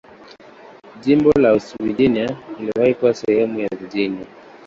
[1.01, 4.25] Jimbo la West Virginia iliwahi kuwa sehemu ya Virginia.